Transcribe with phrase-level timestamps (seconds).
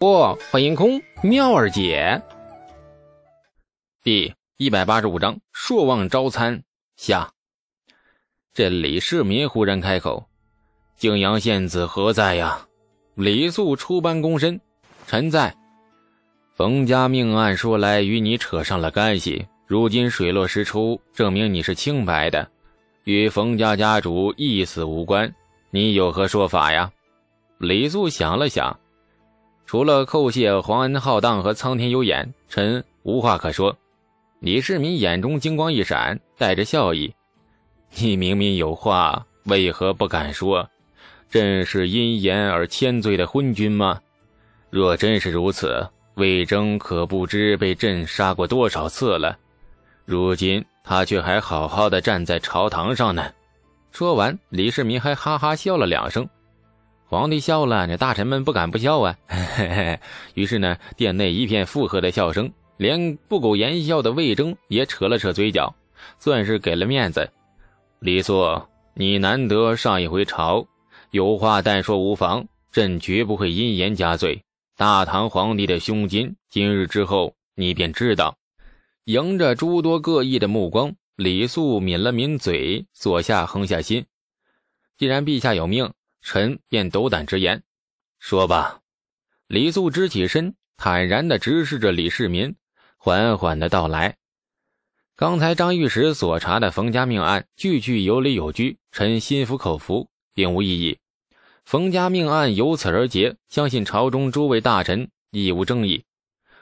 [0.00, 2.22] 不，欢迎空妙儿姐。
[4.02, 6.62] 第一百八十五章：朔望招参
[6.96, 7.30] 下。
[8.54, 10.26] 这李世民忽然开口
[10.96, 12.66] ：“泾阳县子何在呀？”
[13.14, 14.58] 李素出班躬身
[15.06, 15.54] ：“臣在。”
[16.56, 22.50] 冯家命案说来与你扯上了干系，如今水落石出，证明你是清白的，
[23.04, 25.30] 与冯家家主一死无关。
[25.70, 26.90] 你有何说法呀？
[27.58, 28.74] 李素想了想。
[29.70, 33.78] 除了叩谢皇恩浩荡和苍天有眼，臣无话可说。
[34.40, 37.14] 李世民眼中金光一闪，带着笑意
[37.94, 40.68] ：“你明明有话，为何不敢说？
[41.30, 44.00] 朕是因言而千罪的昏君吗？
[44.70, 49.38] 若真是如此，魏征可不知被朕杀过多少次了。
[50.04, 53.30] 如今他却还好好的站在朝堂上呢。”
[53.92, 56.28] 说完，李世民还哈哈笑了两声。
[57.10, 59.16] 皇帝笑了，这大臣们不敢不笑啊。
[60.34, 65.74] 于是呢，殿内一片附和的笑声，连不苟言笑的魏征也扯了扯嘴角，
[66.20, 67.28] 算是给了面子。
[67.98, 68.62] 李素，
[68.94, 70.64] 你难得上一回朝，
[71.10, 74.40] 有话但说无妨，朕绝不会因言加罪。
[74.76, 78.36] 大唐皇帝的胸襟，今日之后你便知道。
[79.06, 84.06] 迎着诸多各异的目光，李素抿了抿嘴，左下横下心，
[84.96, 85.92] 既然陛下有命。
[86.22, 87.62] 臣便斗胆直言，
[88.18, 88.80] 说吧。
[89.46, 92.54] 李素直起身，坦然地直视着李世民，
[92.96, 94.16] 缓缓地道来
[95.16, 100.98] ：“刚才张御史所查的冯家命案，句句有理有据，臣心服口服，并无异议。
[101.64, 106.04] 冯家命案由此而结，相信朝中诸位大臣亦无争议。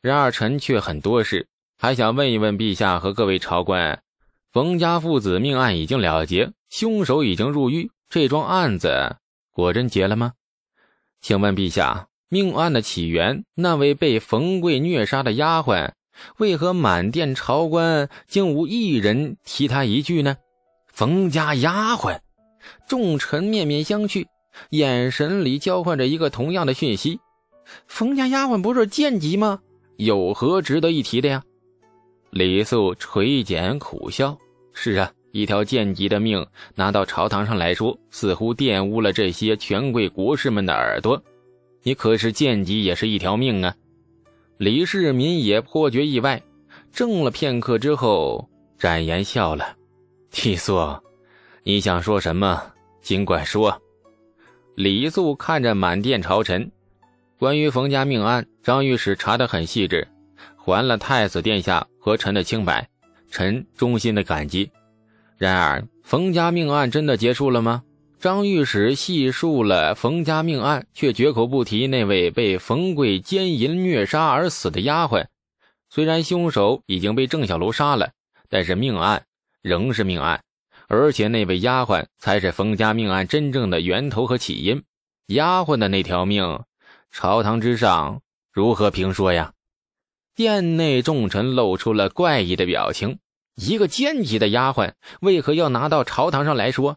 [0.00, 4.02] 然而臣却很多事，还想问一问陛下和各位朝官：
[4.52, 9.16] 冯家父子命案已经了结，凶手已经入狱，这桩案子……”
[9.60, 10.32] 果真结了吗？
[11.20, 15.92] 请问陛下，命案的起源，那位被冯贵虐杀的丫鬟，
[16.38, 20.36] 为何满殿朝官竟无一人提他一句呢？
[20.86, 22.18] 冯家丫鬟，
[22.88, 24.26] 众臣面面相觑，
[24.70, 27.20] 眼神里交换着一个同样的讯息：
[27.86, 29.60] 冯家丫鬟不是贱籍吗？
[29.96, 31.42] 有何值得一提的呀？
[32.30, 34.38] 李素垂涎苦笑：
[34.72, 35.12] 是啊。
[35.32, 41.22] 一条贱籍的命拿到朝堂上来说，似乎玷污了这些权贵国士们的耳朵。
[41.82, 43.74] 你可是贱籍，也是一条命啊！
[44.58, 46.42] 李世民也颇觉意外，
[46.92, 48.48] 怔了片刻之后，
[48.78, 49.76] 展颜笑了
[50.30, 50.78] ：“帝素，
[51.62, 52.62] 你想说什么，
[53.00, 53.80] 尽管说。”
[54.76, 56.70] 李素看着满殿朝臣，
[57.38, 60.06] 关于冯家命案，张御史查得很细致，
[60.56, 62.86] 还了太子殿下和臣的清白，
[63.30, 64.70] 臣衷心的感激。
[65.40, 67.82] 然而，冯家命案真的结束了吗？
[68.18, 75.24] 张御史细述了冯家命案，却绝口不提那位被冯贵奸淫虐杀而死的丫鬟。
[75.88, 78.10] 虽然凶手已经被郑小楼杀了，
[78.50, 79.24] 但是命案
[79.62, 80.42] 仍是命案，
[80.88, 84.82] 而且那位丫鬟才是冯家命案真正的源头和起因。
[85.28, 86.60] 丫鬟的那条命，
[87.10, 88.20] 朝堂之上
[88.52, 89.54] 如何评说呀？
[90.34, 93.18] 殿内众臣露出了怪异的表情。
[93.60, 96.96] 一个奸级的丫鬟，为何要拿到朝堂上来说？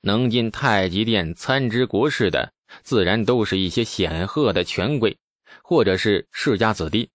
[0.00, 5.16] 能进太极殿参知国事的，自然都是一些显赫的权贵，
[5.62, 7.10] 或者是世家子弟。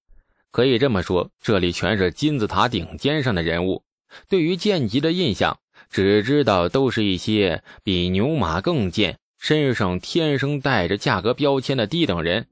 [0.49, 3.83] 可以这么说，这里全是金字塔顶尖上的人物。
[4.29, 12.47] 对于贱籍的印象，只知道都是一些比牛马更贱，身上天生带着价格标签的低等人。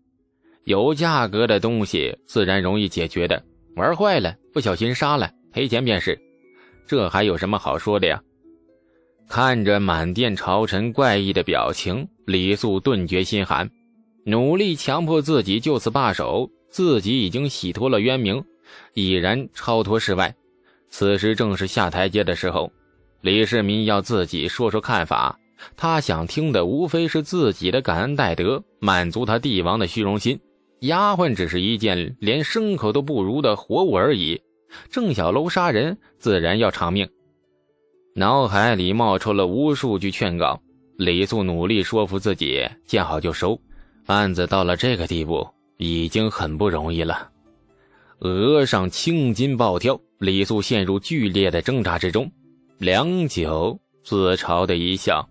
[0.65, 3.41] 有价格的东西，自然容易解决的。
[3.77, 5.31] 玩坏了，不小心杀了。
[5.53, 6.19] 赔钱便是，
[6.87, 8.21] 这还有什么好说的呀？
[9.29, 13.69] 看着满殿朝臣怪异的表情，李素顿觉心寒，
[14.25, 16.49] 努力强迫自己就此罢手。
[16.69, 18.43] 自己已经洗脱了冤名，
[18.95, 20.33] 已然超脱世外。
[20.89, 22.71] 此时正是下台阶的时候。
[23.21, 25.39] 李世民要自己说说看法，
[25.77, 30.39] 他想听的无非是自己的感恩戴德，满足他帝王的虚荣心。
[30.79, 34.41] 丫鬟只是一件连牲口都不如的活物而已。
[34.89, 37.09] 郑小楼杀人，自然要偿命。
[38.15, 40.61] 脑海里冒出了无数句劝告。
[40.97, 43.59] 李素努力说服自己，见好就收。
[44.05, 45.47] 案子到了这个地步，
[45.77, 47.31] 已经很不容易了。
[48.19, 52.31] 额上青筋暴跳，李素陷入剧烈的挣扎之中。
[52.77, 55.27] 良久，自嘲的一笑。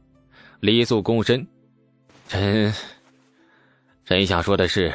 [0.61, 1.47] 李素躬身
[2.29, 2.75] ：“臣，
[4.05, 4.93] 臣想说的是，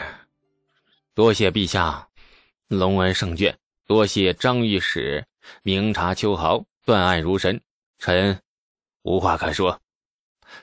[1.15, 2.07] 多谢陛下，
[2.67, 3.53] 隆恩圣眷。”
[3.87, 5.25] 多谢张御史
[5.63, 7.61] 明察秋毫，断案如神，
[7.97, 8.41] 臣
[9.01, 9.79] 无话可说。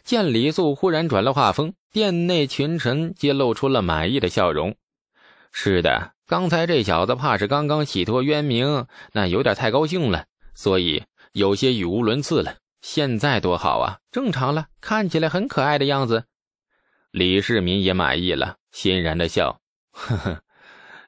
[0.03, 4.77] 见李素忽然转了话锋，殿内群臣皆露出了满意的笑容。
[5.53, 12.57] 是的，刚才这小子怕是刚刚洗脱冤名，那有点太高兴了，所以有些语无伦次了。
[12.83, 16.27] 现在多好啊，正常了，看起来很可爱的样子。
[17.11, 19.63] 李世民也满意了，欣然的笑，
[19.93, 20.44] 呵呵。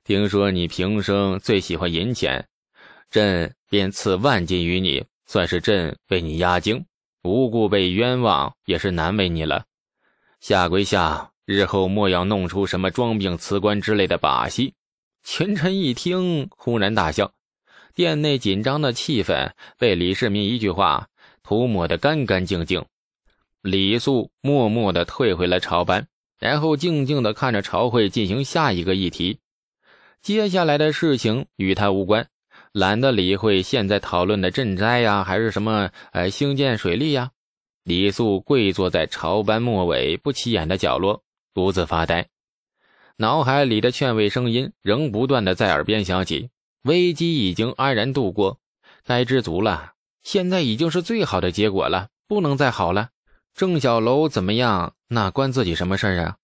[0.06, 2.46] 听说你平生最喜欢银钱，
[3.10, 6.86] 朕便赐万金于你，算是朕为你压惊。
[7.24, 9.64] 无故被冤枉，也是难为你了。
[10.38, 14.74] 下归下，日后莫要弄出什么装病辞官之类的把戏。
[15.24, 17.32] 群臣一听，轰然大笑。
[17.92, 21.08] 殿内紧张的气氛被李世民一句话
[21.42, 22.84] 涂抹得干干净净。
[23.60, 26.06] 李肃默默地退回了朝班，
[26.38, 29.40] 然后静静地看着朝会进行下一个议题。
[30.26, 32.26] 接下来的事情与他无关，
[32.72, 37.30] 懒得理会现在讨论的赈灾呀，还是什么呃兴建水利呀。
[37.84, 41.22] 李素跪坐在朝班末尾不起眼的角落，
[41.54, 42.26] 独自发呆，
[43.16, 46.50] 脑海里的劝慰声音仍不断的在耳边响起。
[46.82, 48.58] 危机已经安然度过，
[49.04, 49.92] 该知足了。
[50.24, 53.10] 现在已经是最好的结果了，不能再好了。
[53.54, 54.94] 郑小楼怎么样？
[55.06, 56.38] 那关自己什么事啊？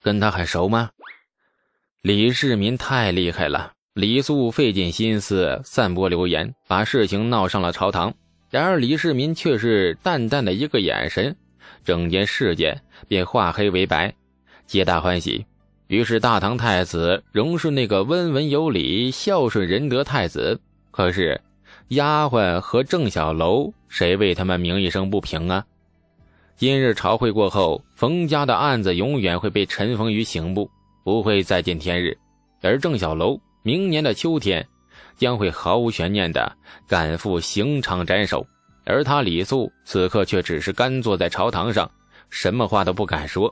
[0.00, 0.92] 跟他很熟吗？
[2.08, 8.14] 李世民太厉害了，李肃费尽心思散播流言，把事情闹上了朝堂。
[8.48, 11.36] 然而李世民却是淡淡的一个眼神，
[11.84, 14.14] 整件事件便化黑为白，
[14.66, 15.44] 皆大欢喜。
[15.88, 20.58] 于是大唐太子仍是那个温文有礼、孝顺仁德太子。
[20.90, 21.38] 可是
[21.88, 25.62] 丫鬟和郑小楼，谁为他们鸣一声不平啊？
[26.56, 30.70] 今日朝会过后，冯家的案子永远会被尘封于刑部。
[31.08, 32.14] 不会再见天日，
[32.60, 34.68] 而郑小楼明年的秋天
[35.16, 36.54] 将会毫无悬念地
[36.86, 38.46] 赶赴刑场斩首，
[38.84, 41.90] 而他李肃此刻却只是干坐在朝堂上，
[42.28, 43.50] 什么话都不敢说。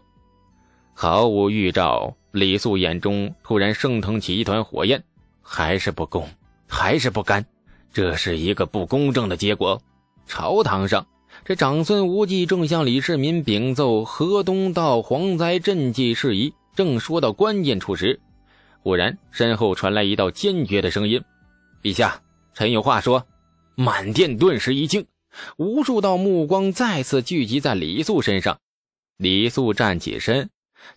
[0.93, 5.03] 毫无预兆，李肃眼中突然升腾起一团火焰，
[5.41, 6.29] 还是不公，
[6.69, 7.43] 还是不甘，
[7.91, 9.81] 这是一个不公正的结果。
[10.27, 11.07] 朝堂上，
[11.43, 16.53] 这长孙无忌正向李世民禀奏河东道蝗灾赈济事宜。
[16.77, 18.21] 正说到关键处时，
[18.83, 21.21] 忽然身后传来一道坚决的声音
[21.83, 22.23] ：“陛下，
[22.55, 23.27] 臣有话说。”
[23.79, 25.07] 满殿顿时一惊，
[25.59, 28.59] 无数道目光再次聚集在李肃身上。
[29.19, 30.49] 李肃站起身，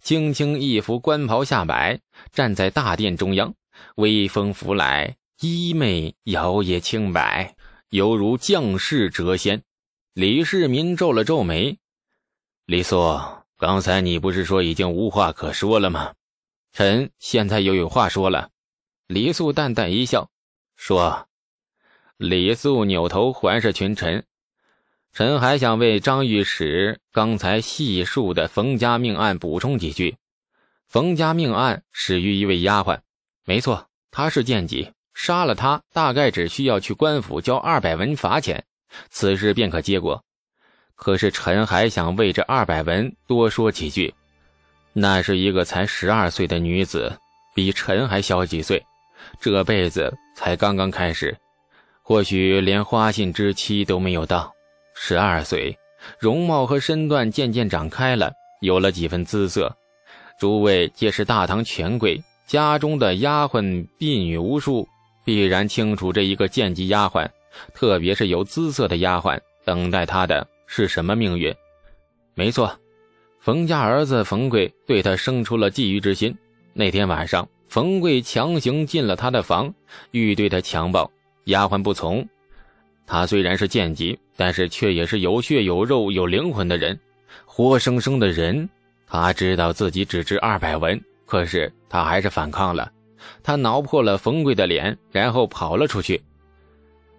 [0.01, 1.99] 轻轻一拂官袍下摆，
[2.31, 3.53] 站在大殿中央，
[3.95, 7.53] 微风拂来，衣袂摇曳轻摆，
[7.89, 9.61] 犹如将士谪仙。
[10.13, 11.77] 李世民皱了皱眉
[12.65, 12.97] ：“李肃。”
[13.59, 16.13] 刚才你不是说已经无话可说了吗？
[16.71, 18.51] 臣现在又有话说了。
[19.05, 20.29] 李肃淡淡一笑，
[20.77, 21.27] 说
[22.15, 24.25] ：“李肃扭头环视群臣，
[25.11, 30.15] 臣还想为张御史刚才细述的冯家命案补充几句。
[30.87, 33.01] 冯家命案始于一位丫鬟，
[33.43, 38.63] 没错，她是贱籍，杀了她大概只需要去官府交二百文罚钱，
[39.09, 40.23] 此事便可结果。”
[40.99, 44.13] 可是臣还想为这二百文多说几句。
[44.91, 47.17] 那是一个才十二岁的女子，
[47.55, 48.83] 比臣还小几岁，
[49.39, 51.35] 这辈子才刚刚开始，
[52.03, 54.51] 或许连花信之期都没有到。
[54.93, 55.77] 十二岁，
[56.19, 59.73] 容貌和身段渐渐长开了，有了几分姿色。
[60.37, 64.87] 诸位皆是大唐权贵，家中的丫鬟婢女无数，
[65.23, 67.29] 必然清楚这一个贱籍丫鬟，
[67.73, 70.45] 特别是有姿色的丫鬟，等待她的。
[70.71, 71.51] 是什么命运？
[72.35, 72.79] 没错，
[73.39, 76.33] 冯家儿子冯贵对他生出了觊觎之心。
[76.73, 79.73] 那天晚上，冯贵强行进了他的房，
[80.11, 81.11] 欲对他强暴，
[81.45, 82.25] 丫鬟不从。
[83.07, 86.97] 他虽然是贱籍，但是却也是有血有肉有灵魂的人，
[87.45, 88.69] 活生生的人。
[89.07, 92.91] 他知道自己只值二百文，可是他还是反抗了。
[93.41, 96.21] 他挠破了冯贵的脸，然后跑了出去。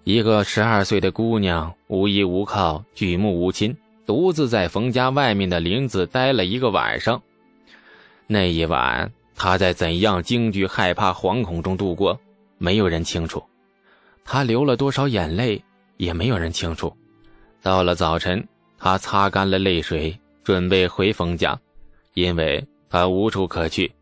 [0.04, 3.76] 一个十二岁的姑娘，无依无靠，举目无亲，
[4.06, 7.22] 独自在冯家外面的林子待了一个晚上。
[8.26, 12.18] 那一晚，她在怎样惊惧、害怕、惶恐中度过，
[12.56, 13.44] 没有人清楚。
[14.24, 15.62] 她流了多少眼泪，
[15.98, 16.96] 也没有人清楚。
[17.62, 21.60] 到了早晨，她擦干了泪水，准备回冯家，
[22.14, 23.92] 因为她无处可去。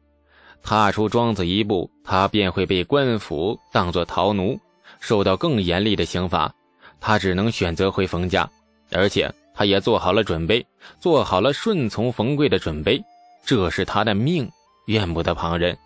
[0.62, 4.59] 踏出庄子一步，她便会被官府当作逃奴。
[5.00, 6.52] 受到更严厉的刑罚，
[7.00, 8.49] 他只能选择回冯家，
[8.90, 10.64] 而且他也做好了准备，
[11.00, 13.02] 做好了顺从冯贵的准备。
[13.45, 14.50] 这是他的命，
[14.87, 15.76] 怨不得旁人。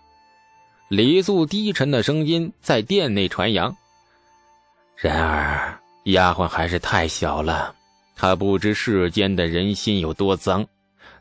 [0.88, 3.74] 李素低沉的声音在殿内传扬。
[4.96, 7.74] 然而，丫鬟还是太小了，
[8.14, 10.66] 她不知世间的人心有多脏，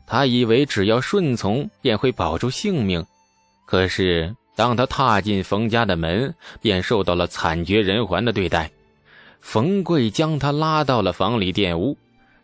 [0.06, 3.04] 她以为只要顺从便会保住性命，
[3.64, 8.70] 可是当他踏进冯家的门，便受到了惨绝人寰的对待。
[9.40, 11.96] 冯贵将他拉到了房里玷污，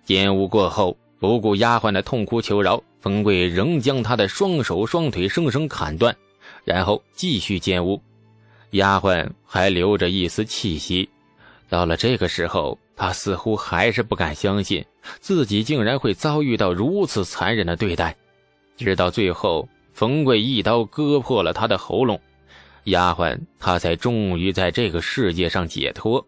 [0.07, 6.17] 玷污过后，不顾丫鬟的痛哭求饶，冯贵仍将他的双手双腿生生砍断，
[6.65, 8.00] 然后继续奸污。
[8.71, 11.09] 丫鬟还留着一丝气息。
[11.69, 14.85] 到了这个时候，他似乎还是不敢相信
[15.21, 18.17] 自己竟然会遭遇到如此残忍的对待，
[18.77, 19.69] 直到最后。
[19.99, 22.21] 冯贵一刀割破了他的喉咙，
[22.85, 26.25] 丫鬟他才终于在这个世界上解脱。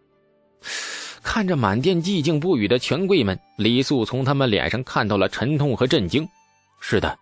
[1.23, 6.27] 看着满店寂静不语的权贵们，李素从他们脸上看到了沉痛和震惊。
[6.81, 7.17] 是的，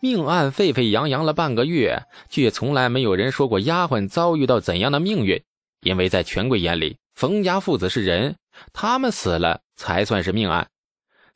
[0.00, 5.40] 命案沸沸扬扬了半个月，却从来没有人说过丫鬟遭遇到怎样的命运。
[5.82, 8.34] 因为在权贵眼里，冯家父子是人，
[8.72, 10.66] 他们死了才算是命案。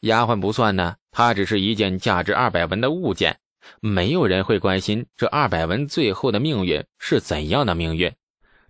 [0.01, 3.39] 丫鬟不算呢，她只是一件价值二百文的物件。
[3.81, 8.13] 没有人会关心这二百文最后的命运是怎样的命运。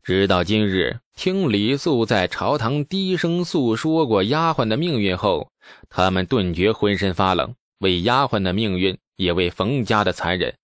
[0.03, 5.51] 直到今日，听李素在朝堂低声诉说过丫鬟的命运后，
[5.89, 10.55] 他们顿觉浑身发冷，为丫鬟的命运，也为冯家的残忍。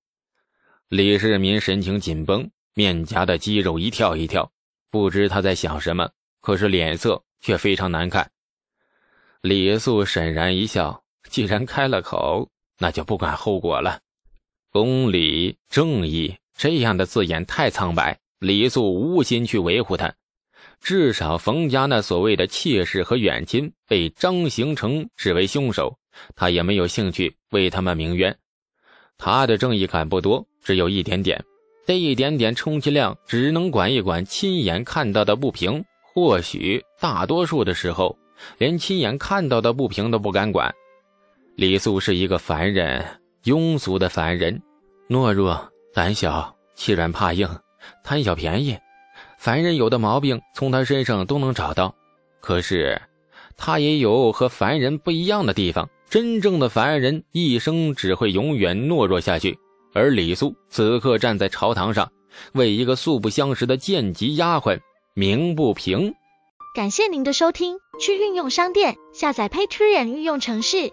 [0.88, 4.52] 李世民神情紧绷，面颊的肌肉一跳一跳，
[4.90, 6.08] 不知他在想什么，
[6.40, 8.30] 可是脸色却非常难看。
[9.40, 12.48] 李素沈然一笑，既然开了口，
[12.78, 13.98] 那就不管后果了。
[14.72, 20.14] 公理正义这样的字眼太苍白，李素无心去维护他。
[20.80, 25.98] 至少冯家那所谓的妾室和远亲被张行成视为凶手，
[26.34, 28.34] 他也没有兴趣为他们鸣冤。
[29.18, 31.44] 他的正义感不多，只有一点点。
[31.86, 38.16] 这一点点充其量只能管一管亲眼看到的不平，或许大多数的时候，
[38.56, 40.74] 连亲眼看到的不平都不敢管。
[41.56, 43.21] 李素是一个凡人。
[43.44, 44.62] 庸俗的凡人，
[45.08, 47.48] 懦弱、胆小、欺软怕硬、
[48.04, 48.78] 贪小便宜，
[49.38, 51.94] 凡人有的毛病从他身上都能找到。
[52.40, 53.00] 可是，
[53.56, 55.88] 他也有和凡人不一样的地方。
[56.08, 59.58] 真正的凡人一生只会永远懦弱下去。
[59.94, 62.10] 而李素此刻站在朝堂上，
[62.52, 64.78] 为一个素不相识的贱籍丫鬟
[65.14, 66.14] 鸣不平。
[66.74, 70.92] 感谢您的收听，去运用商店下载 Patreon 运用城市。